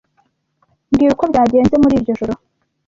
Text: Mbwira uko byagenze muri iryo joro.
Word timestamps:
Mbwira 0.89 1.11
uko 1.15 1.25
byagenze 1.31 1.75
muri 1.81 1.93
iryo 1.97 2.13
joro. 2.19 2.33